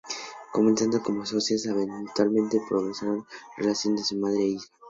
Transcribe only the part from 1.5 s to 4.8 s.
y eventualmente progresar a una relación de madre-hija.